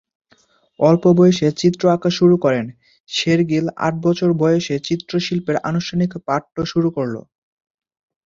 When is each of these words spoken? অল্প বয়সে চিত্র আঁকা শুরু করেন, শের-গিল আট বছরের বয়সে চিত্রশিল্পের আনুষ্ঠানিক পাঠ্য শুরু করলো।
অল্প 0.79 1.03
বয়সে 1.17 1.47
চিত্র 1.61 1.83
আঁকা 1.89 2.09
শুরু 2.09 2.35
করেন, 2.37 2.65
শের-গিল 3.09 3.65
আট 3.77 3.95
বছরের 4.05 4.33
বয়সে 4.41 4.75
চিত্রশিল্পের 4.87 5.57
আনুষ্ঠানিক 5.69 6.11
পাঠ্য 6.27 6.55
শুরু 6.65 6.89
করলো। 6.97 7.21